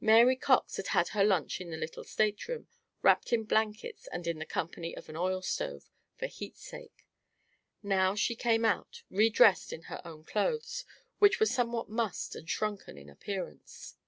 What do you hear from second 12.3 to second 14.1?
and shrunken in appearance.